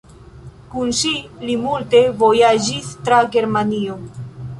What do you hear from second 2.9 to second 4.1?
tra Germanio.